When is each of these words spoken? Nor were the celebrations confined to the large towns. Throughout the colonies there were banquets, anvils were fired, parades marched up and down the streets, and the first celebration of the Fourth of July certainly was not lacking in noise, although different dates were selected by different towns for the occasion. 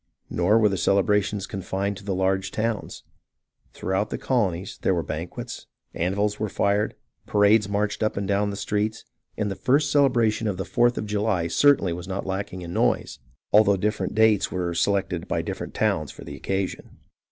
Nor 0.31 0.57
were 0.57 0.67
the 0.69 0.77
celebrations 0.79 1.45
confined 1.45 1.95
to 1.97 2.03
the 2.03 2.15
large 2.15 2.49
towns. 2.49 3.03
Throughout 3.73 4.09
the 4.09 4.17
colonies 4.17 4.79
there 4.81 4.95
were 4.95 5.03
banquets, 5.03 5.67
anvils 5.93 6.39
were 6.39 6.49
fired, 6.49 6.95
parades 7.27 7.69
marched 7.69 8.01
up 8.01 8.17
and 8.17 8.27
down 8.27 8.49
the 8.49 8.55
streets, 8.55 9.05
and 9.37 9.51
the 9.51 9.55
first 9.55 9.91
celebration 9.91 10.47
of 10.47 10.57
the 10.57 10.65
Fourth 10.65 10.97
of 10.97 11.05
July 11.05 11.47
certainly 11.49 11.93
was 11.93 12.07
not 12.07 12.25
lacking 12.25 12.63
in 12.63 12.73
noise, 12.73 13.19
although 13.53 13.77
different 13.77 14.15
dates 14.15 14.51
were 14.51 14.73
selected 14.73 15.27
by 15.27 15.43
different 15.43 15.75
towns 15.75 16.11
for 16.11 16.23
the 16.23 16.35
occasion. 16.35 16.97